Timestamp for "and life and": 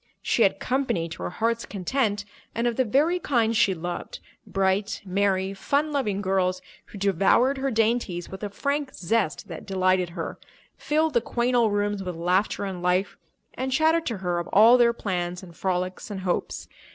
12.65-13.71